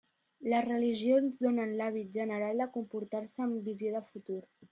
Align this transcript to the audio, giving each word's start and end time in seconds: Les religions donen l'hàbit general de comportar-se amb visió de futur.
Les 0.53 0.63
religions 0.67 1.37
donen 1.47 1.75
l'hàbit 1.81 2.11
general 2.21 2.65
de 2.65 2.69
comportar-se 2.79 3.45
amb 3.47 3.61
visió 3.71 3.95
de 3.99 4.07
futur. 4.11 4.45